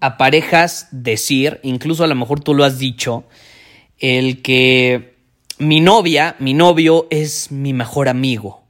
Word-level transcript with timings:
a 0.00 0.16
parejas 0.16 0.88
decir, 0.90 1.60
incluso 1.62 2.04
a 2.04 2.06
lo 2.06 2.14
mejor 2.14 2.40
tú 2.40 2.54
lo 2.54 2.64
has 2.64 2.78
dicho, 2.78 3.24
el 3.98 4.42
que 4.42 5.16
mi 5.58 5.80
novia, 5.80 6.36
mi 6.38 6.54
novio 6.54 7.06
es 7.10 7.50
mi 7.50 7.72
mejor 7.72 8.08
amigo. 8.08 8.64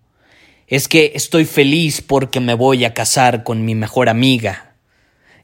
Es 0.67 0.89
que 0.89 1.13
estoy 1.15 1.45
feliz 1.45 2.03
porque 2.03 2.41
me 2.41 2.55
voy 2.55 2.85
a 2.85 2.95
casar 2.95 3.43
con 3.43 3.65
mi 3.65 3.75
mejor 3.75 4.09
amiga. 4.09 4.75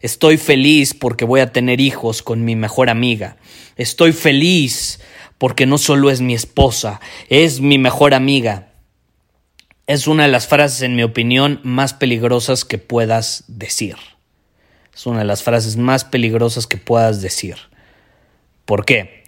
Estoy 0.01 0.37
feliz 0.37 0.93
porque 0.93 1.25
voy 1.25 1.41
a 1.41 1.53
tener 1.53 1.81
hijos 1.81 2.23
con 2.23 2.45
mi 2.45 2.57
mejor 2.57 2.91
amiga. 2.91 3.37
Estoy 3.77 4.13
feliz 4.13 5.01
porque 5.39 5.67
no 5.67 5.79
solo 5.79 6.11
es 6.11 6.21
mi 6.21 6.35
esposa, 6.35 7.01
es 7.29 7.61
mi 7.61 7.79
mejor 7.79 8.15
amiga. 8.15 8.73
Es 9.87 10.07
una 10.07 10.25
de 10.25 10.31
las 10.31 10.47
frases, 10.47 10.83
en 10.83 10.97
mi 10.97 11.03
opinión, 11.03 11.61
más 11.63 11.93
peligrosas 11.93 12.65
que 12.65 12.79
puedas 12.79 13.45
decir. 13.48 13.97
Es 14.95 15.06
una 15.06 15.20
de 15.20 15.25
las 15.25 15.42
frases 15.42 15.77
más 15.77 16.05
peligrosas 16.05 16.67
que 16.67 16.77
puedas 16.77 17.20
decir. 17.20 17.56
¿Por 18.64 18.84
qué? 18.84 19.25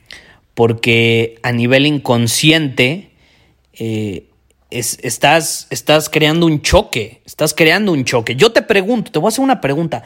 Porque 0.54 1.38
a 1.42 1.52
nivel 1.52 1.86
inconsciente 1.86 3.10
eh, 3.72 4.28
estás, 4.70 5.66
estás 5.70 6.08
creando 6.08 6.46
un 6.46 6.62
choque, 6.62 7.20
estás 7.26 7.52
creando 7.52 7.92
un 7.92 8.04
choque. 8.04 8.36
Yo 8.36 8.52
te 8.52 8.62
pregunto, 8.62 9.10
te 9.10 9.18
voy 9.18 9.28
a 9.28 9.30
hacer 9.30 9.44
una 9.44 9.60
pregunta. 9.60 10.04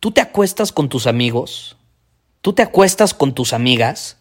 ¿Tú 0.00 0.10
te 0.10 0.20
acuestas 0.20 0.72
con 0.72 0.88
tus 0.88 1.06
amigos? 1.06 1.76
¿Tú 2.40 2.52
te 2.52 2.62
acuestas 2.62 3.14
con 3.14 3.34
tus 3.34 3.52
amigas? 3.52 4.18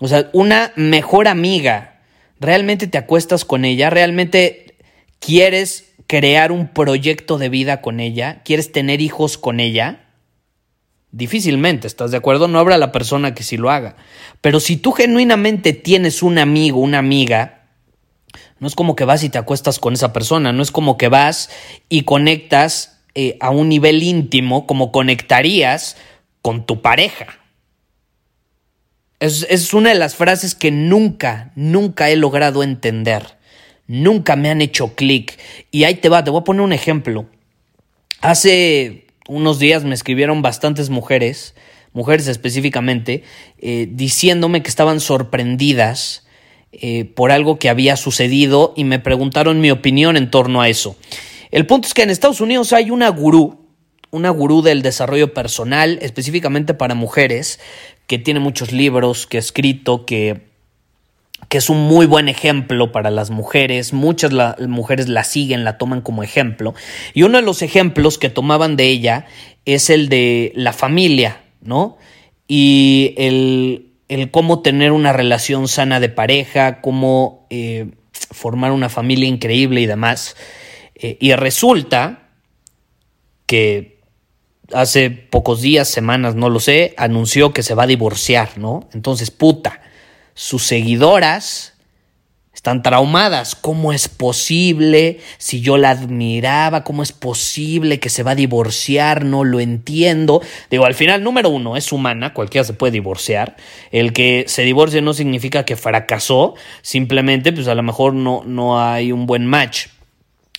O 0.00 0.08
sea, 0.08 0.28
una 0.32 0.72
mejor 0.74 1.28
amiga, 1.28 2.00
¿realmente 2.40 2.88
te 2.88 2.98
acuestas 2.98 3.44
con 3.44 3.64
ella? 3.64 3.90
¿Realmente 3.90 4.76
quieres 5.20 5.91
crear 6.12 6.52
un 6.52 6.68
proyecto 6.68 7.38
de 7.38 7.48
vida 7.48 7.80
con 7.80 7.98
ella? 7.98 8.42
¿Quieres 8.44 8.70
tener 8.70 9.00
hijos 9.00 9.38
con 9.38 9.60
ella? 9.60 10.10
Difícilmente, 11.10 11.86
¿estás 11.86 12.10
de 12.10 12.18
acuerdo? 12.18 12.48
No 12.48 12.58
habrá 12.58 12.76
la 12.76 12.92
persona 12.92 13.32
que 13.32 13.42
sí 13.42 13.56
lo 13.56 13.70
haga. 13.70 13.96
Pero 14.42 14.60
si 14.60 14.76
tú 14.76 14.92
genuinamente 14.92 15.72
tienes 15.72 16.22
un 16.22 16.36
amigo, 16.36 16.80
una 16.80 16.98
amiga, 16.98 17.62
no 18.58 18.68
es 18.68 18.74
como 18.74 18.94
que 18.94 19.06
vas 19.06 19.24
y 19.24 19.30
te 19.30 19.38
acuestas 19.38 19.78
con 19.78 19.94
esa 19.94 20.12
persona, 20.12 20.52
no 20.52 20.62
es 20.62 20.70
como 20.70 20.98
que 20.98 21.08
vas 21.08 21.48
y 21.88 22.02
conectas 22.02 23.00
eh, 23.14 23.38
a 23.40 23.48
un 23.48 23.70
nivel 23.70 24.02
íntimo 24.02 24.66
como 24.66 24.92
conectarías 24.92 25.96
con 26.42 26.66
tu 26.66 26.82
pareja. 26.82 27.38
Es, 29.18 29.46
es 29.48 29.72
una 29.72 29.88
de 29.88 29.98
las 29.98 30.14
frases 30.14 30.54
que 30.54 30.70
nunca, 30.72 31.52
nunca 31.54 32.10
he 32.10 32.16
logrado 32.16 32.62
entender 32.62 33.40
nunca 33.86 34.36
me 34.36 34.50
han 34.50 34.62
hecho 34.62 34.94
clic. 34.94 35.38
Y 35.70 35.84
ahí 35.84 35.96
te 35.96 36.08
va, 36.08 36.24
te 36.24 36.30
voy 36.30 36.40
a 36.40 36.44
poner 36.44 36.62
un 36.62 36.72
ejemplo. 36.72 37.26
Hace 38.20 39.06
unos 39.28 39.58
días 39.58 39.84
me 39.84 39.94
escribieron 39.94 40.42
bastantes 40.42 40.90
mujeres, 40.90 41.54
mujeres 41.92 42.28
específicamente, 42.28 43.22
eh, 43.58 43.88
diciéndome 43.90 44.62
que 44.62 44.68
estaban 44.68 45.00
sorprendidas 45.00 46.26
eh, 46.72 47.04
por 47.04 47.32
algo 47.32 47.58
que 47.58 47.68
había 47.68 47.96
sucedido 47.96 48.72
y 48.76 48.84
me 48.84 48.98
preguntaron 48.98 49.60
mi 49.60 49.70
opinión 49.70 50.16
en 50.16 50.30
torno 50.30 50.62
a 50.62 50.68
eso. 50.68 50.96
El 51.50 51.66
punto 51.66 51.86
es 51.86 51.94
que 51.94 52.02
en 52.02 52.10
Estados 52.10 52.40
Unidos 52.40 52.72
hay 52.72 52.90
una 52.90 53.08
gurú, 53.10 53.66
una 54.10 54.30
gurú 54.30 54.62
del 54.62 54.82
desarrollo 54.82 55.34
personal, 55.34 55.98
específicamente 56.00 56.72
para 56.72 56.94
mujeres, 56.94 57.60
que 58.06 58.18
tiene 58.18 58.40
muchos 58.40 58.72
libros, 58.72 59.26
que 59.26 59.36
ha 59.36 59.40
escrito, 59.40 60.06
que 60.06 60.51
que 61.48 61.58
es 61.58 61.68
un 61.68 61.86
muy 61.86 62.06
buen 62.06 62.28
ejemplo 62.28 62.92
para 62.92 63.10
las 63.10 63.30
mujeres, 63.30 63.92
muchas 63.92 64.32
mujeres 64.66 65.08
la 65.08 65.24
siguen, 65.24 65.64
la 65.64 65.78
toman 65.78 66.00
como 66.00 66.22
ejemplo, 66.22 66.74
y 67.14 67.24
uno 67.24 67.38
de 67.38 67.44
los 67.44 67.62
ejemplos 67.62 68.18
que 68.18 68.30
tomaban 68.30 68.76
de 68.76 68.88
ella 68.88 69.26
es 69.64 69.90
el 69.90 70.08
de 70.08 70.52
la 70.54 70.72
familia, 70.72 71.42
¿no? 71.60 71.98
Y 72.48 73.14
el, 73.16 73.92
cómo 74.30 74.62
tener 74.62 74.92
una 74.92 75.12
relación 75.12 75.68
sana 75.68 76.00
de 76.00 76.08
pareja, 76.08 76.80
cómo 76.80 77.46
eh, 77.50 77.90
formar 78.12 78.72
una 78.72 78.88
familia 78.88 79.28
increíble 79.28 79.80
y 79.80 79.86
demás. 79.86 80.36
Eh, 80.94 81.16
y 81.20 81.32
resulta 81.34 82.28
que 83.46 84.00
hace 84.72 85.10
pocos 85.10 85.60
días, 85.60 85.88
semanas, 85.88 86.34
no 86.34 86.48
lo 86.50 86.60
sé, 86.60 86.94
anunció 86.96 87.52
que 87.52 87.62
se 87.62 87.74
va 87.74 87.84
a 87.84 87.86
divorciar, 87.86 88.58
¿no? 88.58 88.88
Entonces, 88.92 89.30
puta 89.30 89.81
sus 90.34 90.62
seguidoras 90.64 91.72
están 92.62 92.82
traumadas. 92.82 93.56
¿Cómo 93.56 93.92
es 93.92 94.06
posible? 94.06 95.18
Si 95.38 95.62
yo 95.62 95.78
la 95.78 95.90
admiraba, 95.90 96.84
¿cómo 96.84 97.02
es 97.02 97.10
posible 97.10 97.98
que 97.98 98.08
se 98.08 98.22
va 98.22 98.32
a 98.32 98.36
divorciar? 98.36 99.24
No 99.24 99.42
lo 99.42 99.58
entiendo. 99.58 100.42
Digo, 100.70 100.84
al 100.84 100.94
final, 100.94 101.24
número 101.24 101.48
uno, 101.48 101.76
es 101.76 101.90
humana, 101.90 102.34
cualquiera 102.34 102.64
se 102.64 102.74
puede 102.74 102.92
divorciar. 102.92 103.56
El 103.90 104.12
que 104.12 104.44
se 104.46 104.62
divorcie 104.62 105.02
no 105.02 105.12
significa 105.12 105.64
que 105.64 105.74
fracasó, 105.74 106.54
simplemente, 106.82 107.52
pues 107.52 107.66
a 107.66 107.74
lo 107.74 107.82
mejor 107.82 108.14
no, 108.14 108.44
no 108.46 108.80
hay 108.80 109.10
un 109.10 109.26
buen 109.26 109.44
match 109.44 109.86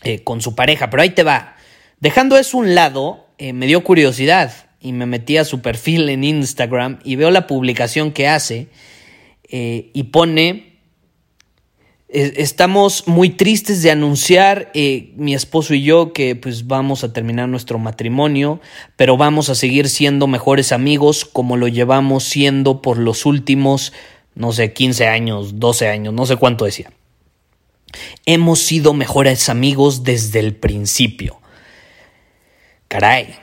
eh, 0.03 0.23
con 0.23 0.41
su 0.41 0.55
pareja. 0.55 0.89
Pero 0.89 1.03
ahí 1.03 1.11
te 1.11 1.23
va. 1.23 1.55
Dejando 2.01 2.37
eso 2.37 2.57
un 2.57 2.75
lado, 2.75 3.27
eh, 3.37 3.53
me 3.53 3.65
dio 3.65 3.81
curiosidad 3.81 4.51
y 4.81 4.91
me 4.91 5.05
metí 5.05 5.37
a 5.37 5.45
su 5.45 5.61
perfil 5.61 6.09
en 6.09 6.25
Instagram 6.25 6.99
y 7.05 7.15
veo 7.15 7.31
la 7.31 7.47
publicación 7.47 8.11
que 8.11 8.27
hace 8.27 8.67
eh, 9.55 9.91
y 9.93 10.05
pone, 10.05 10.79
estamos 12.09 13.07
muy 13.07 13.29
tristes 13.29 13.83
de 13.83 13.91
anunciar, 13.91 14.71
eh, 14.73 15.13
mi 15.15 15.35
esposo 15.35 15.75
y 15.75 15.83
yo, 15.83 16.11
que 16.11 16.35
pues 16.35 16.65
vamos 16.65 17.03
a 17.03 17.13
terminar 17.13 17.47
nuestro 17.49 17.77
matrimonio, 17.77 18.59
pero 18.95 19.15
vamos 19.15 19.49
a 19.49 19.55
seguir 19.55 19.89
siendo 19.89 20.25
mejores 20.25 20.71
amigos 20.71 21.23
como 21.23 21.55
lo 21.55 21.67
llevamos 21.67 22.23
siendo 22.23 22.81
por 22.81 22.97
los 22.97 23.27
últimos, 23.27 23.93
no 24.33 24.53
sé, 24.53 24.73
15 24.73 25.05
años, 25.05 25.59
12 25.59 25.87
años, 25.87 26.15
no 26.15 26.25
sé 26.25 26.35
cuánto 26.35 26.65
decía. 26.65 26.91
Hemos 28.25 28.57
sido 28.57 28.95
mejores 28.95 29.49
amigos 29.49 30.03
desde 30.03 30.39
el 30.39 30.55
principio. 30.55 31.39
Caray, 32.87 33.35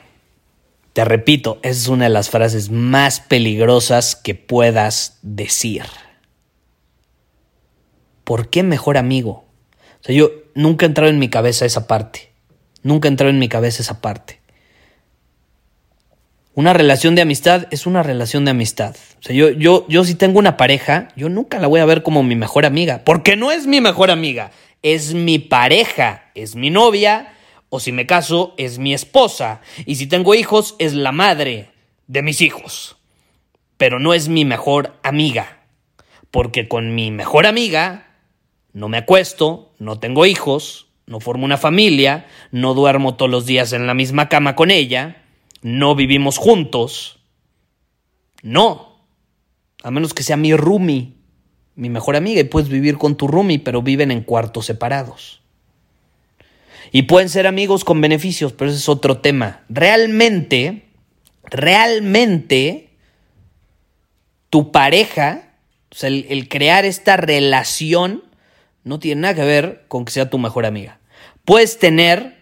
te 1.00 1.04
repito, 1.06 1.60
es 1.62 1.88
una 1.88 2.04
de 2.04 2.10
las 2.10 2.28
frases 2.28 2.68
más 2.68 3.20
peligrosas 3.20 4.16
que 4.16 4.34
puedas 4.34 5.18
decir. 5.22 5.84
¿Por 8.22 8.50
qué 8.50 8.62
mejor 8.62 8.98
amigo? 8.98 9.46
O 10.02 10.04
sea, 10.04 10.14
yo 10.14 10.30
nunca 10.54 10.84
he 10.84 10.88
entrado 10.88 11.08
en 11.08 11.18
mi 11.18 11.30
cabeza 11.30 11.64
esa 11.64 11.86
parte. 11.86 12.32
Nunca 12.82 13.08
he 13.08 13.12
entrado 13.12 13.30
en 13.30 13.38
mi 13.38 13.48
cabeza 13.48 13.80
esa 13.80 14.02
parte. 14.02 14.42
Una 16.52 16.74
relación 16.74 17.14
de 17.14 17.22
amistad 17.22 17.66
es 17.70 17.86
una 17.86 18.02
relación 18.02 18.44
de 18.44 18.50
amistad. 18.50 18.94
O 19.20 19.22
sea, 19.22 19.34
yo, 19.34 19.48
yo, 19.48 19.86
yo 19.88 20.04
si 20.04 20.14
tengo 20.14 20.38
una 20.38 20.58
pareja, 20.58 21.08
yo 21.16 21.30
nunca 21.30 21.58
la 21.60 21.66
voy 21.66 21.80
a 21.80 21.86
ver 21.86 22.02
como 22.02 22.22
mi 22.22 22.36
mejor 22.36 22.66
amiga. 22.66 23.04
Porque 23.06 23.36
no 23.36 23.52
es 23.52 23.66
mi 23.66 23.80
mejor 23.80 24.10
amiga. 24.10 24.50
Es 24.82 25.14
mi 25.14 25.38
pareja. 25.38 26.24
Es 26.34 26.56
mi 26.56 26.68
novia 26.68 27.32
o 27.70 27.80
si 27.80 27.92
me 27.92 28.06
caso, 28.06 28.52
es 28.58 28.78
mi 28.78 28.92
esposa. 28.92 29.62
Y 29.86 29.94
si 29.94 30.06
tengo 30.06 30.34
hijos, 30.34 30.74
es 30.78 30.92
la 30.92 31.12
madre 31.12 31.70
de 32.08 32.22
mis 32.22 32.42
hijos. 32.42 32.96
Pero 33.76 33.98
no 33.98 34.12
es 34.12 34.28
mi 34.28 34.44
mejor 34.44 34.98
amiga. 35.02 35.62
Porque 36.30 36.68
con 36.68 36.94
mi 36.94 37.10
mejor 37.10 37.46
amiga 37.46 38.08
no 38.72 38.88
me 38.88 38.98
acuesto, 38.98 39.72
no 39.78 39.98
tengo 39.98 40.26
hijos, 40.26 40.88
no 41.06 41.20
formo 41.20 41.44
una 41.44 41.56
familia, 41.56 42.26
no 42.50 42.74
duermo 42.74 43.14
todos 43.14 43.30
los 43.30 43.46
días 43.46 43.72
en 43.72 43.86
la 43.86 43.94
misma 43.94 44.28
cama 44.28 44.54
con 44.54 44.70
ella, 44.70 45.22
no 45.62 45.94
vivimos 45.94 46.38
juntos. 46.38 47.20
No. 48.42 48.96
A 49.82 49.90
menos 49.90 50.12
que 50.12 50.24
sea 50.24 50.36
mi 50.36 50.54
roomie, 50.54 51.14
mi 51.76 51.88
mejor 51.88 52.16
amiga, 52.16 52.40
y 52.40 52.44
puedes 52.44 52.68
vivir 52.68 52.98
con 52.98 53.16
tu 53.16 53.28
roomie, 53.28 53.60
pero 53.60 53.80
viven 53.80 54.10
en 54.10 54.22
cuartos 54.22 54.66
separados. 54.66 55.39
Y 56.92 57.02
pueden 57.02 57.28
ser 57.28 57.46
amigos 57.46 57.84
con 57.84 58.00
beneficios, 58.00 58.52
pero 58.52 58.70
ese 58.70 58.78
es 58.80 58.88
otro 58.88 59.18
tema. 59.18 59.64
Realmente, 59.68 60.84
realmente, 61.44 62.90
tu 64.48 64.72
pareja, 64.72 65.54
o 65.90 65.94
sea, 65.94 66.08
el, 66.08 66.26
el 66.28 66.48
crear 66.48 66.84
esta 66.84 67.16
relación, 67.16 68.24
no 68.84 68.98
tiene 68.98 69.22
nada 69.22 69.34
que 69.34 69.44
ver 69.44 69.84
con 69.88 70.04
que 70.04 70.12
sea 70.12 70.30
tu 70.30 70.38
mejor 70.38 70.66
amiga. 70.66 71.00
Puedes 71.44 71.78
tener 71.78 72.39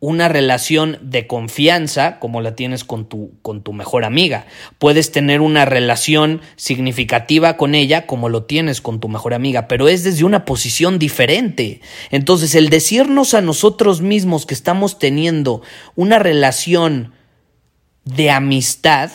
una 0.00 0.28
relación 0.28 0.98
de 1.02 1.26
confianza 1.26 2.20
como 2.20 2.40
la 2.40 2.54
tienes 2.54 2.84
con 2.84 3.08
tu, 3.08 3.32
con 3.42 3.62
tu 3.62 3.72
mejor 3.72 4.04
amiga. 4.04 4.46
Puedes 4.78 5.10
tener 5.10 5.40
una 5.40 5.64
relación 5.64 6.40
significativa 6.56 7.56
con 7.56 7.74
ella 7.74 8.06
como 8.06 8.28
lo 8.28 8.44
tienes 8.44 8.80
con 8.80 9.00
tu 9.00 9.08
mejor 9.08 9.34
amiga, 9.34 9.66
pero 9.66 9.88
es 9.88 10.04
desde 10.04 10.24
una 10.24 10.44
posición 10.44 10.98
diferente. 10.98 11.80
Entonces, 12.10 12.54
el 12.54 12.68
decirnos 12.68 13.34
a 13.34 13.40
nosotros 13.40 14.00
mismos 14.00 14.46
que 14.46 14.54
estamos 14.54 14.98
teniendo 15.00 15.62
una 15.96 16.20
relación 16.20 17.12
de 18.04 18.30
amistad, 18.30 19.10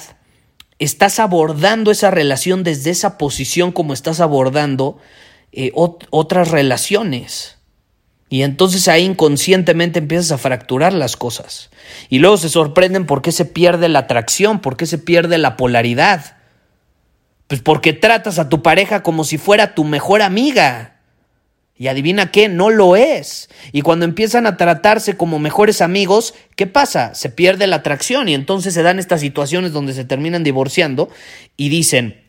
estás 0.79 1.19
abordando 1.19 1.91
esa 1.91 2.11
relación 2.11 2.63
desde 2.63 2.91
esa 2.91 3.17
posición 3.17 3.71
como 3.71 3.93
estás 3.93 4.19
abordando 4.19 4.97
eh, 5.53 5.71
otras 5.73 6.51
relaciones. 6.51 7.57
Y 8.33 8.41
entonces 8.41 8.87
ahí 8.87 9.03
inconscientemente 9.03 9.99
empiezas 9.99 10.31
a 10.31 10.39
fracturar 10.39 10.91
las 10.91 11.15
cosas. 11.15 11.69
Y 12.09 12.17
luego 12.17 12.37
se 12.37 12.49
sorprenden 12.49 13.05
por 13.05 13.21
qué 13.21 13.31
se 13.31 13.45
pierde 13.45 13.89
la 13.89 13.99
atracción, 13.99 14.59
por 14.59 14.75
qué 14.75 14.87
se 14.87 14.97
pierde 14.97 15.37
la 15.37 15.55
polaridad. 15.55 16.37
Pues 17.45 17.61
porque 17.61 17.93
tratas 17.93 18.39
a 18.39 18.49
tu 18.49 18.63
pareja 18.63 19.03
como 19.03 19.23
si 19.23 19.37
fuera 19.37 19.75
tu 19.75 19.83
mejor 19.83 20.23
amiga. 20.23 20.99
Y 21.77 21.89
adivina 21.89 22.31
qué, 22.31 22.49
no 22.49 22.71
lo 22.71 22.95
es. 22.95 23.51
Y 23.71 23.83
cuando 23.83 24.03
empiezan 24.03 24.47
a 24.47 24.57
tratarse 24.57 25.15
como 25.15 25.37
mejores 25.37 25.79
amigos, 25.79 26.33
¿qué 26.55 26.65
pasa? 26.65 27.13
Se 27.13 27.29
pierde 27.29 27.67
la 27.67 27.75
atracción 27.75 28.29
y 28.29 28.33
entonces 28.33 28.73
se 28.73 28.81
dan 28.81 28.97
estas 28.97 29.21
situaciones 29.21 29.73
donde 29.73 29.93
se 29.93 30.05
terminan 30.05 30.43
divorciando 30.43 31.07
y 31.55 31.69
dicen, 31.69 32.22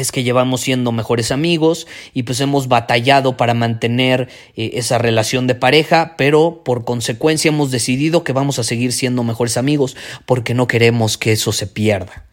es 0.00 0.12
que 0.12 0.22
llevamos 0.22 0.62
siendo 0.62 0.92
mejores 0.92 1.30
amigos 1.30 1.86
y 2.14 2.22
pues 2.22 2.40
hemos 2.40 2.68
batallado 2.68 3.36
para 3.36 3.54
mantener 3.54 4.28
eh, 4.56 4.72
esa 4.74 4.98
relación 4.98 5.46
de 5.46 5.54
pareja, 5.54 6.14
pero 6.16 6.62
por 6.64 6.84
consecuencia 6.84 7.50
hemos 7.50 7.70
decidido 7.70 8.24
que 8.24 8.32
vamos 8.32 8.58
a 8.58 8.64
seguir 8.64 8.92
siendo 8.92 9.24
mejores 9.24 9.56
amigos 9.56 9.96
porque 10.26 10.54
no 10.54 10.66
queremos 10.66 11.18
que 11.18 11.32
eso 11.32 11.52
se 11.52 11.66
pierda. 11.66 12.26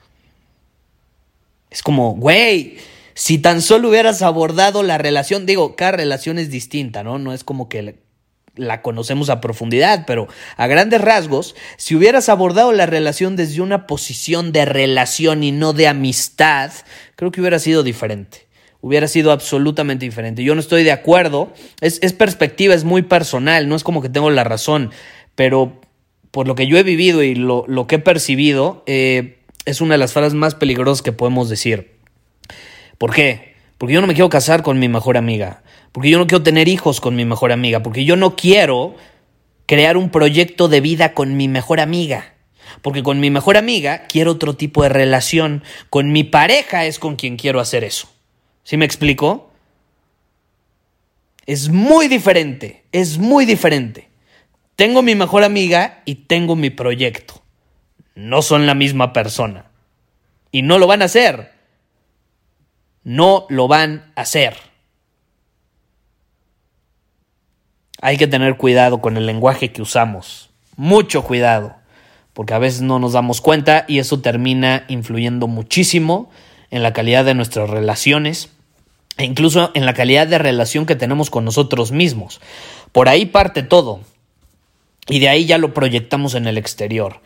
Es 1.70 1.84
como, 1.84 2.16
güey, 2.16 2.78
si 3.14 3.38
tan 3.40 3.62
solo 3.62 3.90
hubieras 3.90 4.22
abordado 4.22 4.84
la 4.84 4.98
relación, 4.98 5.46
digo, 5.46 5.76
cada 5.76 5.92
relación 5.94 6.40
es 6.40 6.50
distinta, 6.50 7.04
¿no? 7.04 7.20
No 7.20 7.34
es 7.34 7.44
como 7.44 7.68
que 7.68 8.00
la 8.58 8.82
conocemos 8.82 9.30
a 9.30 9.42
profundidad, 9.42 10.04
pero 10.06 10.28
a 10.58 10.68
grandes 10.68 11.02
rasgos, 11.02 11.56
si 11.78 11.96
hubieras 11.96 12.30
abordado 12.30 12.74
la 12.74 12.86
relación 12.86 13.36
desde 13.36 13.62
una 13.62 13.88
posición 13.88 14.52
de 14.52 14.66
relación 14.66 15.44
y 15.44 15.52
no 15.52 15.74
de 15.74 15.88
amistad, 15.88 16.72
creo 17.16 17.32
que 17.32 17.42
hubiera 17.42 17.60
sido 17.60 17.84
diferente. 17.84 18.48
Hubiera 18.82 19.08
sido 19.08 19.32
absolutamente 19.32 20.06
diferente. 20.06 20.44
Yo 20.44 20.54
no 20.54 20.62
estoy 20.62 20.84
de 20.84 20.92
acuerdo. 20.92 21.52
Es, 21.82 22.00
perspectiva, 22.14 22.76
es 22.76 22.84
muy 22.84 23.02
personal, 23.02 23.68
no 23.68 23.76
es 23.76 23.84
como 23.84 24.02
que 24.02 24.10
tengo 24.10 24.30
la 24.30 24.44
razón, 24.44 24.92
pero 25.36 25.82
por 26.32 26.48
lo 26.48 26.56
que 26.56 26.68
yo 26.68 26.78
he 26.78 26.84
vivido 26.84 27.24
y 27.24 27.36
lo, 27.36 27.66
que 27.88 27.96
he 27.96 28.00
percibido, 28.00 28.84
eh, 28.86 29.40
es 29.66 29.82
una 29.82 29.96
de 29.96 29.98
las 29.98 30.14
frases 30.14 30.36
más 30.36 30.56
peligrosas 30.56 31.02
que 31.02 31.12
podemos 31.12 31.50
decir. 31.50 31.98
¿Por 32.98 33.14
qué? 33.14 33.56
Porque 33.78 33.94
yo 33.94 34.02
no 34.02 34.08
me 34.08 34.14
quiero 34.14 34.30
casar 34.30 34.64
con 34.64 34.80
mi 34.80 34.90
mejor 34.90 35.18
amiga 35.18 35.64
porque 35.92 36.10
yo 36.10 36.18
no 36.18 36.28
quiero 36.28 36.44
tener 36.44 36.68
hijos 36.68 37.02
con 37.02 37.16
mi 37.16 37.26
mejor 37.26 37.52
amiga, 37.52 37.82
porque 37.82 38.06
yo 38.06 38.16
no 38.16 38.36
quiero 38.36 38.96
crear 39.66 39.98
un 39.98 40.10
proyecto 40.10 40.68
de 40.68 40.82
vida 40.82 41.14
con 41.14 41.38
mi 41.38 41.48
mejor 41.48 41.80
amiga. 41.80 42.34
Porque 42.82 43.04
con 43.04 43.20
mi 43.20 43.30
mejor 43.30 43.58
amiga 43.58 44.04
quiero 44.08 44.32
otro 44.32 44.56
tipo 44.56 44.84
de 44.84 44.90
relación. 44.90 45.64
Con 45.90 46.12
mi 46.12 46.24
pareja 46.24 46.86
es 46.86 47.00
con 47.00 47.16
quien 47.16 47.38
quiero 47.38 47.60
hacer 47.60 47.84
eso. 47.84 48.10
¿Sí 48.64 48.78
me 48.78 48.86
explico? 48.86 49.52
Es 51.46 51.70
muy 51.70 52.08
diferente, 52.08 52.84
es 52.92 53.18
muy 53.18 53.46
diferente. 53.46 54.10
Tengo 54.76 55.02
mi 55.02 55.16
mejor 55.16 55.44
amiga 55.44 56.02
y 56.06 56.16
tengo 56.16 56.56
mi 56.56 56.70
proyecto. 56.70 57.42
No 58.16 58.42
son 58.42 58.68
la 58.68 58.74
misma 58.74 59.14
persona. 59.14 59.72
Y 60.52 60.62
no 60.62 60.78
lo 60.78 60.88
van 60.88 61.02
a 61.02 61.06
hacer. 61.06 61.54
No 63.04 63.46
lo 63.50 63.68
van 63.68 64.12
a 64.16 64.22
hacer. 64.22 64.67
Hay 68.02 68.18
que 68.18 68.28
tener 68.28 68.58
cuidado 68.58 69.02
con 69.02 69.18
el 69.18 69.26
lenguaje 69.26 69.72
que 69.72 69.82
usamos. 69.82 70.50
Mucho 70.76 71.24
cuidado. 71.24 71.76
Porque 72.34 72.54
a 72.54 72.60
veces 72.60 72.82
no 72.82 73.00
nos 73.00 73.14
damos 73.14 73.42
cuenta 73.42 73.86
y 73.88 74.00
eso 74.00 74.22
termina 74.22 74.86
influyendo 74.88 75.48
muchísimo 75.48 76.30
en 76.70 76.84
la 76.84 76.94
calidad 76.94 77.26
de 77.26 77.34
nuestras 77.34 77.70
relaciones 77.70 78.50
e 79.18 79.26
incluso 79.26 79.72
en 79.74 79.86
la 79.86 79.94
calidad 79.94 80.28
de 80.28 80.38
relación 80.38 80.86
que 80.86 80.96
tenemos 80.96 81.32
con 81.32 81.44
nosotros 81.44 81.92
mismos. 81.92 82.40
Por 82.92 83.10
ahí 83.10 83.26
parte 83.26 83.64
todo. 83.64 84.02
Y 85.08 85.20
de 85.20 85.30
ahí 85.30 85.46
ya 85.46 85.58
lo 85.58 85.74
proyectamos 85.74 86.36
en 86.36 86.48
el 86.48 86.58
exterior. 86.58 87.22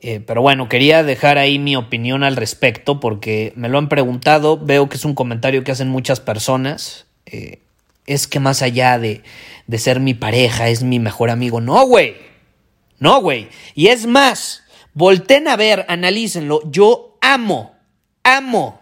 Eh, 0.00 0.20
pero 0.20 0.42
bueno, 0.42 0.68
quería 0.68 1.02
dejar 1.02 1.38
ahí 1.38 1.58
mi 1.58 1.76
opinión 1.76 2.24
al 2.24 2.36
respecto 2.36 3.00
porque 3.00 3.52
me 3.56 3.68
lo 3.68 3.78
han 3.78 3.88
preguntado, 3.88 4.58
veo 4.58 4.88
que 4.88 4.96
es 4.96 5.04
un 5.04 5.14
comentario 5.14 5.64
que 5.64 5.72
hacen 5.72 5.88
muchas 5.88 6.20
personas. 6.20 7.06
Eh, 7.26 7.60
es 8.06 8.26
que 8.26 8.40
más 8.40 8.62
allá 8.62 8.98
de, 8.98 9.22
de 9.66 9.78
ser 9.78 10.00
mi 10.00 10.14
pareja, 10.14 10.68
es 10.68 10.82
mi 10.82 10.98
mejor 10.98 11.30
amigo. 11.30 11.60
No, 11.60 11.86
güey. 11.86 12.16
No, 12.98 13.20
güey. 13.20 13.48
Y 13.74 13.88
es 13.88 14.06
más, 14.06 14.62
volten 14.94 15.48
a 15.48 15.56
ver, 15.56 15.86
analícenlo. 15.88 16.60
Yo 16.70 17.18
amo, 17.20 17.74
amo 18.22 18.80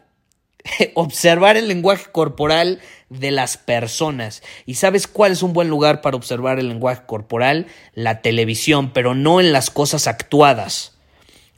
observar 0.94 1.56
el 1.56 1.68
lenguaje 1.68 2.10
corporal 2.10 2.80
de 3.08 3.30
las 3.30 3.56
personas. 3.56 4.42
¿Y 4.66 4.74
sabes 4.74 5.06
cuál 5.06 5.32
es 5.32 5.42
un 5.42 5.52
buen 5.52 5.68
lugar 5.68 6.00
para 6.00 6.16
observar 6.16 6.58
el 6.58 6.68
lenguaje 6.68 7.02
corporal? 7.06 7.66
La 7.94 8.22
televisión, 8.22 8.92
pero 8.92 9.14
no 9.14 9.40
en 9.40 9.52
las 9.52 9.70
cosas 9.70 10.06
actuadas. 10.06 10.96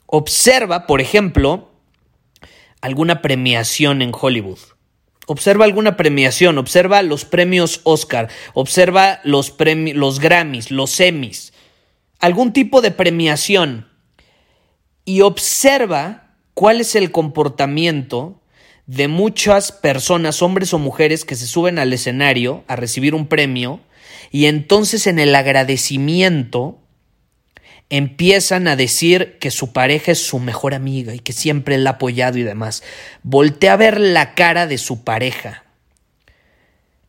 Observa, 0.05 0.87
por 0.87 1.01
ejemplo, 1.01 1.71
alguna 2.81 3.21
premiación 3.21 4.01
en 4.01 4.11
Hollywood. 4.13 4.59
Observa 5.25 5.65
alguna 5.65 5.95
premiación, 5.95 6.57
observa 6.57 7.01
los 7.01 7.25
premios 7.25 7.81
Oscar, 7.83 8.29
observa 8.53 9.21
los, 9.23 9.55
los 9.93 10.19
Grammys, 10.19 10.69
los 10.69 10.99
Emmys, 10.99 11.53
algún 12.19 12.51
tipo 12.51 12.81
de 12.81 12.91
premiación 12.91 13.87
y 15.05 15.21
observa 15.21 16.35
cuál 16.53 16.81
es 16.81 16.95
el 16.95 17.11
comportamiento 17.11 18.41
de 18.85 19.07
muchas 19.07 19.71
personas, 19.71 20.41
hombres 20.41 20.73
o 20.73 20.79
mujeres, 20.79 21.23
que 21.25 21.35
se 21.35 21.47
suben 21.47 21.79
al 21.79 21.93
escenario 21.93 22.63
a 22.67 22.75
recibir 22.75 23.15
un 23.15 23.27
premio 23.27 23.79
y 24.31 24.45
entonces 24.47 25.07
en 25.07 25.19
el 25.19 25.35
agradecimiento 25.35 26.82
empiezan 27.95 28.67
a 28.67 28.75
decir 28.75 29.37
que 29.39 29.51
su 29.51 29.71
pareja 29.71 30.13
es 30.13 30.25
su 30.25 30.39
mejor 30.39 30.73
amiga 30.73 31.13
y 31.13 31.19
que 31.19 31.31
siempre 31.31 31.77
la 31.77 31.91
ha 31.91 31.93
apoyado 31.93 32.39
y 32.39 32.43
demás. 32.43 32.81
Voltea 33.21 33.73
a 33.73 33.77
ver 33.77 33.99
la 33.99 34.33
cara 34.33 34.65
de 34.65 34.79
su 34.79 35.03
pareja. 35.03 35.63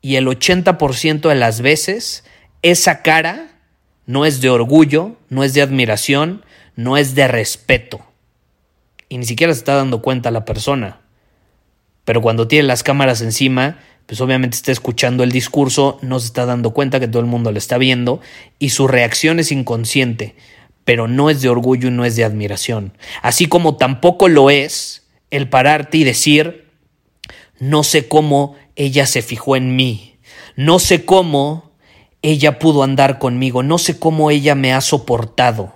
Y 0.02 0.16
el 0.16 0.26
80% 0.26 1.26
de 1.26 1.34
las 1.36 1.62
veces 1.62 2.24
esa 2.60 3.00
cara 3.00 3.48
no 4.04 4.26
es 4.26 4.42
de 4.42 4.50
orgullo, 4.50 5.16
no 5.30 5.42
es 5.42 5.54
de 5.54 5.62
admiración, 5.62 6.44
no 6.76 6.98
es 6.98 7.14
de 7.14 7.28
respeto. 7.28 8.04
Y 9.08 9.16
ni 9.16 9.24
siquiera 9.24 9.54
se 9.54 9.60
está 9.60 9.76
dando 9.76 10.02
cuenta 10.02 10.30
la 10.30 10.44
persona. 10.44 11.00
Pero 12.04 12.20
cuando 12.20 12.46
tiene 12.46 12.68
las 12.68 12.82
cámaras 12.82 13.22
encima, 13.22 13.78
pues 14.04 14.20
obviamente 14.20 14.58
está 14.58 14.70
escuchando 14.70 15.24
el 15.24 15.32
discurso, 15.32 15.98
no 16.02 16.20
se 16.20 16.26
está 16.26 16.44
dando 16.44 16.72
cuenta 16.72 17.00
que 17.00 17.08
todo 17.08 17.20
el 17.20 17.26
mundo 17.26 17.52
le 17.52 17.58
está 17.58 17.78
viendo 17.78 18.20
y 18.58 18.68
su 18.68 18.86
reacción 18.86 19.40
es 19.40 19.50
inconsciente 19.50 20.34
pero 20.84 21.08
no 21.08 21.30
es 21.30 21.40
de 21.40 21.48
orgullo 21.48 21.88
y 21.88 21.90
no 21.92 22.04
es 22.04 22.16
de 22.16 22.24
admiración. 22.24 22.96
Así 23.22 23.46
como 23.46 23.76
tampoco 23.76 24.28
lo 24.28 24.50
es 24.50 25.06
el 25.30 25.48
pararte 25.48 25.98
y 25.98 26.04
decir, 26.04 26.70
no 27.58 27.82
sé 27.82 28.08
cómo 28.08 28.56
ella 28.76 29.06
se 29.06 29.22
fijó 29.22 29.56
en 29.56 29.76
mí, 29.76 30.18
no 30.56 30.78
sé 30.78 31.04
cómo 31.04 31.72
ella 32.22 32.58
pudo 32.58 32.82
andar 32.82 33.18
conmigo, 33.18 33.62
no 33.62 33.78
sé 33.78 33.98
cómo 33.98 34.30
ella 34.30 34.54
me 34.54 34.72
ha 34.72 34.80
soportado. 34.80 35.74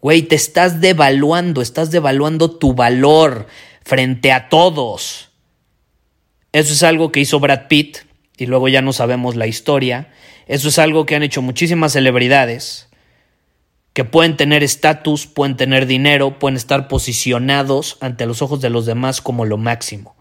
Güey, 0.00 0.22
te 0.22 0.34
estás 0.34 0.80
devaluando, 0.80 1.60
estás 1.60 1.90
devaluando 1.90 2.50
tu 2.50 2.74
valor 2.74 3.46
frente 3.84 4.32
a 4.32 4.48
todos. 4.48 5.30
Eso 6.52 6.72
es 6.72 6.82
algo 6.82 7.12
que 7.12 7.20
hizo 7.20 7.38
Brad 7.38 7.68
Pitt, 7.68 7.98
y 8.36 8.46
luego 8.46 8.68
ya 8.68 8.80
no 8.80 8.92
sabemos 8.92 9.36
la 9.36 9.46
historia. 9.46 10.08
Eso 10.46 10.68
es 10.68 10.78
algo 10.78 11.04
que 11.04 11.14
han 11.14 11.22
hecho 11.22 11.42
muchísimas 11.42 11.92
celebridades 11.92 12.89
que 14.00 14.04
pueden 14.06 14.34
tener 14.34 14.62
estatus, 14.62 15.26
pueden 15.26 15.58
tener 15.58 15.84
dinero, 15.84 16.38
pueden 16.38 16.56
estar 16.56 16.88
posicionados 16.88 17.98
ante 18.00 18.24
los 18.24 18.40
ojos 18.40 18.62
de 18.62 18.70
los 18.70 18.86
demás 18.86 19.20
como 19.20 19.44
lo 19.44 19.58
máximo. 19.58 20.16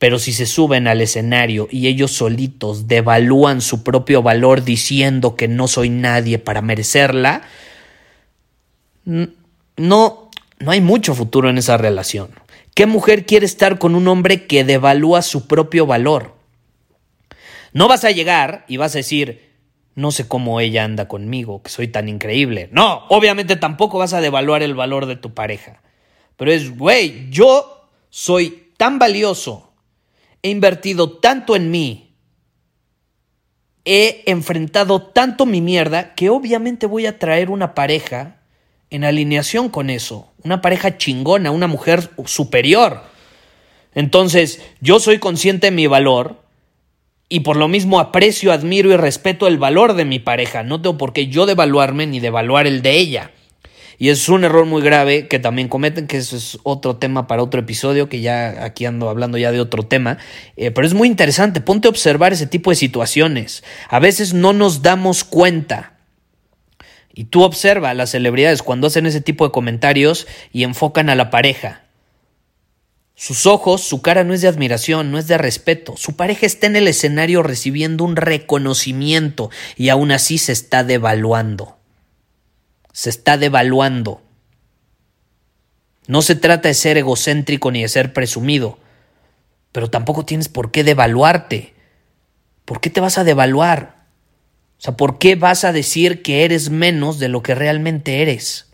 Pero 0.00 0.18
si 0.18 0.32
se 0.32 0.46
suben 0.46 0.88
al 0.88 1.00
escenario 1.00 1.68
y 1.70 1.86
ellos 1.86 2.10
solitos 2.10 2.88
devalúan 2.88 3.60
su 3.60 3.84
propio 3.84 4.20
valor 4.20 4.64
diciendo 4.64 5.36
que 5.36 5.46
no 5.46 5.68
soy 5.68 5.90
nadie 5.90 6.40
para 6.40 6.60
merecerla, 6.60 7.42
no, 9.04 9.30
no 9.76 10.70
hay 10.72 10.80
mucho 10.80 11.14
futuro 11.14 11.48
en 11.48 11.58
esa 11.58 11.76
relación. 11.76 12.30
¿Qué 12.74 12.86
mujer 12.86 13.26
quiere 13.26 13.46
estar 13.46 13.78
con 13.78 13.94
un 13.94 14.08
hombre 14.08 14.48
que 14.48 14.64
devalúa 14.64 15.22
su 15.22 15.46
propio 15.46 15.86
valor? 15.86 16.34
No 17.72 17.86
vas 17.86 18.02
a 18.02 18.10
llegar 18.10 18.64
y 18.66 18.76
vas 18.76 18.96
a 18.96 18.98
decir, 18.98 19.53
no 19.94 20.10
sé 20.10 20.26
cómo 20.26 20.60
ella 20.60 20.84
anda 20.84 21.08
conmigo, 21.08 21.62
que 21.62 21.70
soy 21.70 21.88
tan 21.88 22.08
increíble. 22.08 22.68
No, 22.72 23.04
obviamente 23.08 23.56
tampoco 23.56 23.98
vas 23.98 24.12
a 24.12 24.20
devaluar 24.20 24.62
el 24.62 24.74
valor 24.74 25.06
de 25.06 25.16
tu 25.16 25.34
pareja. 25.34 25.82
Pero 26.36 26.52
es, 26.52 26.76
güey, 26.76 27.30
yo 27.30 27.88
soy 28.10 28.72
tan 28.76 28.98
valioso, 28.98 29.72
he 30.42 30.50
invertido 30.50 31.18
tanto 31.18 31.56
en 31.56 31.70
mí, 31.70 32.16
he 33.84 34.22
enfrentado 34.26 35.02
tanto 35.02 35.46
mi 35.46 35.60
mierda, 35.60 36.14
que 36.14 36.30
obviamente 36.30 36.86
voy 36.86 37.06
a 37.06 37.18
traer 37.18 37.50
una 37.50 37.74
pareja 37.74 38.40
en 38.90 39.04
alineación 39.04 39.68
con 39.68 39.90
eso. 39.90 40.32
Una 40.42 40.60
pareja 40.60 40.96
chingona, 40.96 41.50
una 41.50 41.66
mujer 41.66 42.10
superior. 42.26 43.02
Entonces, 43.94 44.62
yo 44.80 45.00
soy 45.00 45.18
consciente 45.18 45.68
de 45.68 45.70
mi 45.72 45.86
valor 45.86 46.43
y 47.28 47.40
por 47.40 47.56
lo 47.56 47.68
mismo 47.68 48.00
aprecio, 48.00 48.52
admiro 48.52 48.90
y 48.90 48.96
respeto 48.96 49.46
el 49.46 49.58
valor 49.58 49.94
de 49.94 50.04
mi 50.04 50.18
pareja. 50.18 50.62
No 50.62 50.80
tengo 50.80 50.98
por 50.98 51.12
qué 51.12 51.28
yo 51.28 51.46
devaluarme 51.46 52.06
ni 52.06 52.20
devaluar 52.20 52.66
el 52.66 52.82
de 52.82 52.98
ella. 52.98 53.30
Y 53.98 54.08
es 54.08 54.28
un 54.28 54.44
error 54.44 54.66
muy 54.66 54.82
grave 54.82 55.28
que 55.28 55.38
también 55.38 55.68
cometen, 55.68 56.06
que 56.06 56.16
eso 56.16 56.36
es 56.36 56.58
otro 56.64 56.96
tema 56.96 57.26
para 57.26 57.42
otro 57.42 57.60
episodio, 57.60 58.08
que 58.08 58.20
ya 58.20 58.64
aquí 58.64 58.86
ando 58.86 59.08
hablando 59.08 59.38
ya 59.38 59.52
de 59.52 59.60
otro 59.60 59.84
tema. 59.84 60.18
Eh, 60.56 60.70
pero 60.70 60.86
es 60.86 60.94
muy 60.94 61.08
interesante, 61.08 61.60
ponte 61.60 61.88
a 61.88 61.90
observar 61.90 62.32
ese 62.32 62.46
tipo 62.46 62.70
de 62.70 62.76
situaciones. 62.76 63.62
A 63.88 64.00
veces 64.00 64.34
no 64.34 64.52
nos 64.52 64.82
damos 64.82 65.24
cuenta 65.24 65.94
y 67.14 67.24
tú 67.24 67.42
observa 67.44 67.90
a 67.90 67.94
las 67.94 68.10
celebridades 68.10 68.62
cuando 68.62 68.88
hacen 68.88 69.06
ese 69.06 69.20
tipo 69.20 69.44
de 69.46 69.52
comentarios 69.52 70.26
y 70.52 70.64
enfocan 70.64 71.08
a 71.08 71.14
la 71.14 71.30
pareja. 71.30 71.83
Sus 73.16 73.46
ojos, 73.46 73.82
su 73.82 74.02
cara 74.02 74.24
no 74.24 74.34
es 74.34 74.40
de 74.40 74.48
admiración, 74.48 75.12
no 75.12 75.18
es 75.18 75.28
de 75.28 75.38
respeto. 75.38 75.96
Su 75.96 76.16
pareja 76.16 76.46
está 76.46 76.66
en 76.66 76.76
el 76.76 76.88
escenario 76.88 77.42
recibiendo 77.42 78.04
un 78.04 78.16
reconocimiento 78.16 79.50
y 79.76 79.88
aún 79.88 80.10
así 80.10 80.38
se 80.38 80.52
está 80.52 80.82
devaluando. 80.82 81.78
Se 82.92 83.10
está 83.10 83.38
devaluando. 83.38 84.20
No 86.06 86.22
se 86.22 86.34
trata 86.34 86.68
de 86.68 86.74
ser 86.74 86.98
egocéntrico 86.98 87.70
ni 87.70 87.82
de 87.82 87.88
ser 87.88 88.12
presumido, 88.12 88.78
pero 89.72 89.88
tampoco 89.88 90.24
tienes 90.24 90.48
por 90.48 90.70
qué 90.70 90.84
devaluarte. 90.84 91.74
¿Por 92.64 92.80
qué 92.80 92.90
te 92.90 93.00
vas 93.00 93.16
a 93.16 93.24
devaluar? 93.24 94.04
O 94.78 94.82
sea, 94.82 94.96
¿por 94.96 95.18
qué 95.18 95.36
vas 95.36 95.64
a 95.64 95.72
decir 95.72 96.22
que 96.22 96.44
eres 96.44 96.68
menos 96.68 97.18
de 97.18 97.28
lo 97.28 97.42
que 97.42 97.54
realmente 97.54 98.22
eres? 98.22 98.73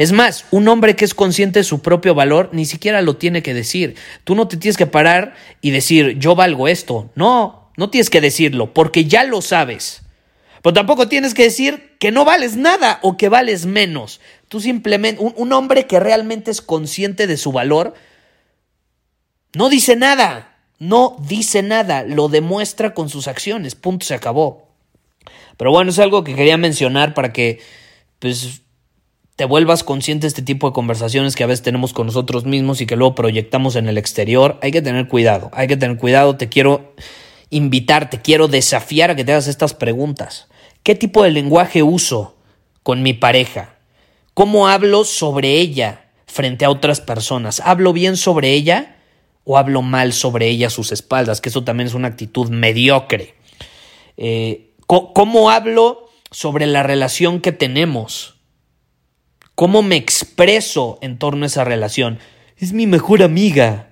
Es 0.00 0.12
más, 0.12 0.46
un 0.50 0.66
hombre 0.68 0.96
que 0.96 1.04
es 1.04 1.12
consciente 1.12 1.58
de 1.58 1.64
su 1.64 1.82
propio 1.82 2.14
valor 2.14 2.48
ni 2.54 2.64
siquiera 2.64 3.02
lo 3.02 3.16
tiene 3.16 3.42
que 3.42 3.52
decir. 3.52 3.96
Tú 4.24 4.34
no 4.34 4.48
te 4.48 4.56
tienes 4.56 4.78
que 4.78 4.86
parar 4.86 5.34
y 5.60 5.72
decir, 5.72 6.18
yo 6.18 6.34
valgo 6.34 6.68
esto. 6.68 7.10
No, 7.16 7.70
no 7.76 7.90
tienes 7.90 8.08
que 8.08 8.22
decirlo, 8.22 8.72
porque 8.72 9.04
ya 9.04 9.24
lo 9.24 9.42
sabes. 9.42 10.00
Pero 10.62 10.72
tampoco 10.72 11.06
tienes 11.06 11.34
que 11.34 11.42
decir 11.42 11.98
que 12.00 12.12
no 12.12 12.24
vales 12.24 12.56
nada 12.56 12.98
o 13.02 13.18
que 13.18 13.28
vales 13.28 13.66
menos. 13.66 14.22
Tú 14.48 14.62
simplemente, 14.62 15.22
un, 15.22 15.52
hombre 15.52 15.86
que 15.86 16.00
realmente 16.00 16.50
es 16.50 16.62
consciente 16.62 17.26
de 17.26 17.36
su 17.36 17.52
valor, 17.52 17.92
no 19.52 19.68
dice 19.68 19.96
nada 19.96 20.46
no 20.78 21.18
dice 21.28 21.62
nada, 21.62 22.04
lo 22.04 22.28
demuestra 22.28 22.94
con 22.94 23.10
sus 23.10 23.28
acciones, 23.28 23.74
punto, 23.74 24.06
se 24.06 24.14
acabó. 24.14 24.70
Pero 25.58 25.72
bueno, 25.72 25.90
es 25.90 25.98
algo 25.98 26.24
que 26.24 26.34
quería 26.34 26.56
mencionar 26.56 27.12
para 27.12 27.34
que 27.34 27.60
pues 28.18 28.62
te 29.40 29.46
vuelvas 29.46 29.84
consciente 29.84 30.24
de 30.24 30.28
este 30.28 30.42
tipo 30.42 30.68
de 30.68 30.74
conversaciones 30.74 31.34
que 31.34 31.44
a 31.44 31.46
veces 31.46 31.62
tenemos 31.62 31.94
con 31.94 32.04
nosotros 32.04 32.44
mismos 32.44 32.82
y 32.82 32.86
que 32.86 32.94
luego 32.94 33.14
proyectamos 33.14 33.74
en 33.74 33.88
el 33.88 33.96
exterior. 33.96 34.58
Hay 34.60 34.70
que 34.70 34.82
tener 34.82 35.08
cuidado, 35.08 35.48
hay 35.54 35.66
que 35.66 35.78
tener 35.78 35.96
cuidado, 35.96 36.36
te 36.36 36.50
quiero 36.50 36.92
invitar, 37.48 38.10
te 38.10 38.20
quiero 38.20 38.48
desafiar 38.48 39.10
a 39.10 39.16
que 39.16 39.24
te 39.24 39.32
hagas 39.32 39.48
estas 39.48 39.72
preguntas. 39.72 40.48
¿Qué 40.82 40.94
tipo 40.94 41.22
de 41.22 41.30
lenguaje 41.30 41.82
uso 41.82 42.36
con 42.82 43.02
mi 43.02 43.14
pareja? 43.14 43.76
¿Cómo 44.34 44.68
hablo 44.68 45.04
sobre 45.04 45.52
ella 45.52 46.10
frente 46.26 46.66
a 46.66 46.70
otras 46.70 47.00
personas? 47.00 47.62
¿Hablo 47.64 47.94
bien 47.94 48.18
sobre 48.18 48.52
ella? 48.52 48.98
o 49.44 49.56
hablo 49.56 49.80
mal 49.80 50.12
sobre 50.12 50.48
ella 50.48 50.66
a 50.66 50.70
sus 50.70 50.92
espaldas, 50.92 51.40
que 51.40 51.48
eso 51.48 51.64
también 51.64 51.86
es 51.86 51.94
una 51.94 52.08
actitud 52.08 52.50
mediocre. 52.50 53.36
Eh, 54.18 54.74
¿Cómo 54.86 55.50
hablo 55.50 56.10
sobre 56.30 56.66
la 56.66 56.82
relación 56.82 57.40
que 57.40 57.52
tenemos? 57.52 58.39
¿Cómo 59.60 59.82
me 59.82 59.96
expreso 59.96 60.96
en 61.02 61.18
torno 61.18 61.44
a 61.44 61.48
esa 61.48 61.64
relación? 61.64 62.18
Es 62.56 62.72
mi 62.72 62.86
mejor 62.86 63.22
amiga. 63.22 63.90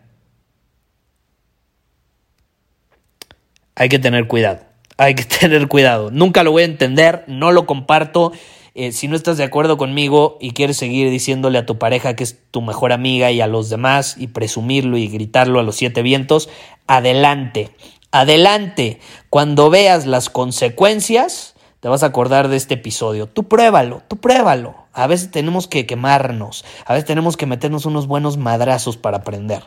Hay 3.74 3.90
que 3.90 3.98
tener 3.98 4.26
cuidado, 4.28 4.60
hay 4.96 5.14
que 5.14 5.24
tener 5.40 5.68
cuidado. 5.68 6.10
Nunca 6.10 6.42
lo 6.42 6.52
voy 6.52 6.62
a 6.62 6.64
entender, 6.64 7.22
no 7.26 7.52
lo 7.52 7.66
comparto 7.66 8.32
eh, 8.74 8.92
si 8.92 9.08
no 9.08 9.16
estás 9.16 9.36
de 9.36 9.44
acuerdo 9.44 9.76
conmigo 9.76 10.38
y 10.40 10.52
quieres 10.52 10.78
seguir 10.78 11.10
diciéndole 11.10 11.58
a 11.58 11.66
tu 11.66 11.76
pareja 11.76 12.16
que 12.16 12.24
es 12.24 12.38
tu 12.50 12.62
mejor 12.62 12.90
amiga 12.90 13.30
y 13.30 13.42
a 13.42 13.46
los 13.46 13.68
demás 13.68 14.16
y 14.18 14.28
presumirlo 14.28 14.96
y 14.96 15.08
gritarlo 15.08 15.60
a 15.60 15.64
los 15.64 15.76
siete 15.76 16.00
vientos, 16.00 16.48
adelante, 16.86 17.72
adelante. 18.10 19.00
Cuando 19.28 19.68
veas 19.68 20.06
las 20.06 20.30
consecuencias, 20.30 21.56
te 21.80 21.88
vas 21.88 22.02
a 22.02 22.06
acordar 22.06 22.48
de 22.48 22.56
este 22.56 22.74
episodio. 22.74 23.26
Tú 23.26 23.44
pruébalo, 23.44 24.02
tú 24.08 24.16
pruébalo. 24.16 24.74
A 24.92 25.06
veces 25.06 25.30
tenemos 25.30 25.68
que 25.68 25.86
quemarnos, 25.86 26.64
a 26.84 26.94
veces 26.94 27.06
tenemos 27.06 27.36
que 27.36 27.46
meternos 27.46 27.86
unos 27.86 28.06
buenos 28.06 28.36
madrazos 28.36 28.96
para 28.96 29.18
aprender. 29.18 29.62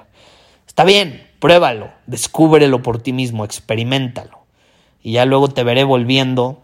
Está 0.68 0.84
bien, 0.84 1.28
pruébalo, 1.40 1.92
descúbrelo 2.08 2.82
por 2.82 3.02
ti 3.02 3.14
mismo, 3.14 3.46
experimentalo. 3.46 4.40
Y 5.02 5.14
ya 5.14 5.26
luego 5.26 5.48
te 5.48 5.64
veré 5.64 5.84
volviendo 5.84 6.62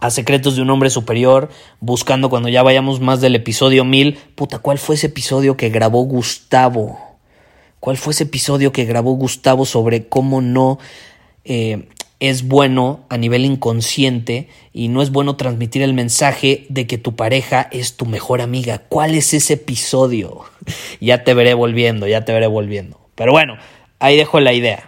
a 0.00 0.10
Secretos 0.10 0.56
de 0.56 0.62
un 0.62 0.70
Hombre 0.70 0.90
Superior, 0.90 1.48
buscando 1.80 2.30
cuando 2.30 2.48
ya 2.48 2.62
vayamos 2.62 3.00
más 3.00 3.20
del 3.20 3.34
episodio 3.34 3.84
1000. 3.84 4.16
Puta, 4.34 4.58
¿cuál 4.58 4.78
fue 4.78 4.94
ese 4.94 5.08
episodio 5.08 5.56
que 5.56 5.70
grabó 5.70 6.02
Gustavo? 6.02 6.98
¿Cuál 7.80 7.96
fue 7.96 8.12
ese 8.12 8.24
episodio 8.24 8.72
que 8.72 8.84
grabó 8.84 9.12
Gustavo 9.12 9.64
sobre 9.64 10.08
cómo 10.08 10.40
no 10.40 10.78
eh, 11.44 11.88
es 12.20 12.48
bueno 12.48 13.04
a 13.08 13.16
nivel 13.16 13.44
inconsciente 13.44 14.48
y 14.72 14.88
no 14.88 15.02
es 15.02 15.10
bueno 15.10 15.36
transmitir 15.36 15.82
el 15.82 15.94
mensaje 15.94 16.66
de 16.68 16.86
que 16.86 16.98
tu 16.98 17.14
pareja 17.14 17.68
es 17.70 17.96
tu 17.96 18.06
mejor 18.06 18.40
amiga? 18.40 18.78
¿Cuál 18.88 19.14
es 19.14 19.34
ese 19.34 19.54
episodio? 19.54 20.42
ya 21.00 21.24
te 21.24 21.34
veré 21.34 21.54
volviendo, 21.54 22.06
ya 22.06 22.24
te 22.24 22.32
veré 22.32 22.46
volviendo. 22.46 22.98
Pero 23.14 23.32
bueno, 23.32 23.56
ahí 23.98 24.16
dejo 24.16 24.40
la 24.40 24.52
idea. 24.52 24.87